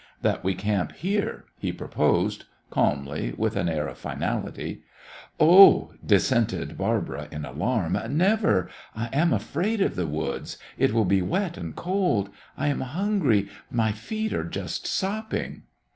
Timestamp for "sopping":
14.87-15.65